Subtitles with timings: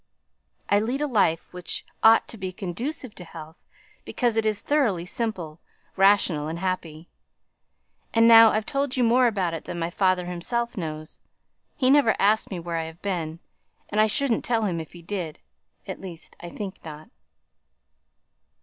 [0.67, 3.67] I lead a life which ought to be conducive to health,
[4.03, 5.59] because it is thoroughly simple,
[5.95, 7.07] rational, and happy.
[8.11, 11.19] And now I've told you more about it than my father himself knows.
[11.75, 13.41] He never asks me where I've been;
[13.89, 15.37] and I shouldn't tell him if he did
[15.85, 17.11] at least, I think not."